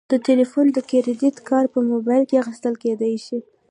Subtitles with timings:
[0.11, 3.39] د تلیفون د کریدت کارت په موبایل کې اخیستل کیدی شي.